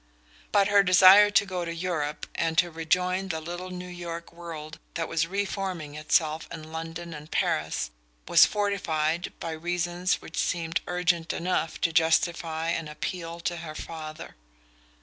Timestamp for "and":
2.33-2.57, 7.13-7.29